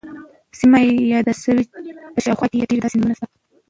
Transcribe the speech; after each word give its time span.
او 0.03 0.07
سیمه 0.59 0.79
یاده 1.13 1.33
شوې، 1.43 1.63
په 2.13 2.19
شاوخوا 2.23 2.47
کې 2.51 2.57
یې 2.59 2.69
ډیر 2.69 2.79
داسې 2.81 2.95
نومونه 2.97 3.15
شته، 3.17 3.27